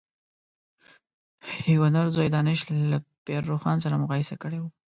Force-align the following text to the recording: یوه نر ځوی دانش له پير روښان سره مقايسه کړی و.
یوه 1.73 1.87
نر 1.95 2.07
ځوی 2.15 2.27
دانش 2.33 2.59
له 2.91 2.97
پير 3.25 3.41
روښان 3.51 3.77
سره 3.83 4.01
مقايسه 4.03 4.35
کړی 4.43 4.59
و. 4.61 4.65